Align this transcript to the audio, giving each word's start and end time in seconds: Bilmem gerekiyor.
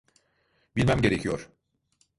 Bilmem 0.75 1.01
gerekiyor. 1.01 1.49